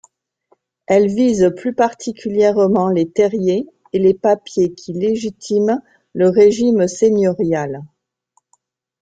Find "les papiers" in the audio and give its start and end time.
3.99-4.73